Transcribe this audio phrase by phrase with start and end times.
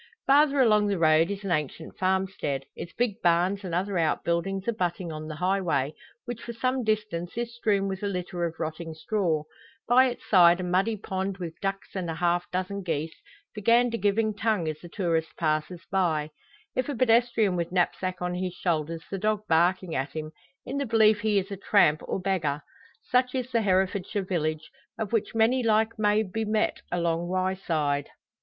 [0.25, 5.11] Farther along the road is an ancient farmstead, its big barns, and other outbuildings, abutting
[5.11, 5.93] on the highway,
[6.25, 9.43] which for some distance is strewn with a litter of rotting straw;
[9.87, 13.13] by its side a muddy pond with ducks and a half dozen geese,
[13.53, 16.31] the gander giving tongue as the tourist passes by;
[16.75, 20.31] if a pedestrian with knapsack on his shoulders the dog barking at him,
[20.65, 22.63] in the belief he is a tramp or beggar.
[23.03, 28.09] Such is the Herefordshire village, of which many like may be met along Wyeside.